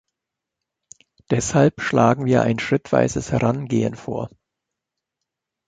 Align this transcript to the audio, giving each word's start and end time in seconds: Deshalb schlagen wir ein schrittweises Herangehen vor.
Deshalb 1.29 1.79
schlagen 1.79 2.25
wir 2.25 2.41
ein 2.41 2.57
schrittweises 2.57 3.31
Herangehen 3.31 3.93
vor. 3.95 4.31